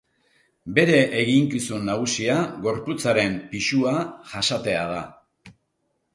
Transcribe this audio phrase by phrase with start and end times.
[0.77, 3.95] Bere eginkizun nagusia gorputzaren pisua
[4.35, 5.07] jasatea da.